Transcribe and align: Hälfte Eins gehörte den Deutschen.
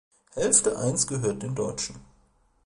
Hälfte 0.33 0.79
Eins 0.79 1.05
gehörte 1.05 1.45
den 1.45 1.53
Deutschen. 1.53 1.97